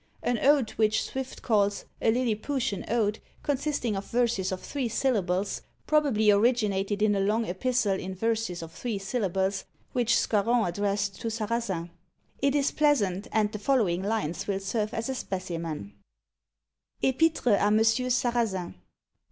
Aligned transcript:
An 0.23 0.39
ode 0.39 0.71
which 0.77 1.03
Swift 1.03 1.43
calls 1.43 1.85
"A 2.01 2.09
Lilliputian 2.09 2.83
Ode," 2.87 3.19
consisting 3.43 3.95
of 3.95 4.05
verses 4.09 4.51
of 4.51 4.59
three 4.59 4.89
syllables, 4.89 5.61
probably 5.85 6.31
originated 6.31 7.03
in 7.03 7.13
a 7.13 7.19
long 7.19 7.45
epistle 7.45 7.99
in 7.99 8.15
verses 8.15 8.63
of 8.63 8.71
three 8.71 8.97
syllables, 8.97 9.65
which 9.93 10.17
Scarron 10.17 10.65
addressed 10.65 11.21
to 11.21 11.29
Sarrazin. 11.29 11.91
It 12.41 12.55
is 12.55 12.71
pleasant, 12.71 13.27
and 13.31 13.51
the 13.51 13.59
following 13.59 14.01
lines 14.01 14.47
will 14.47 14.59
serve 14.59 14.91
as 14.95 15.07
a 15.07 15.13
specimen: 15.13 15.93
_Epître 17.03 17.55
à 17.55 17.61
M. 17.67 17.77
Sarrazin. 17.83 18.73